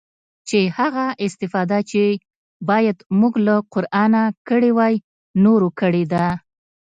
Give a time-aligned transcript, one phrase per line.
[0.47, 2.03] چې هغه استفاده چې
[2.69, 4.95] بايد موږ له قرانه کړې واى
[5.43, 6.25] نورو کړې ده.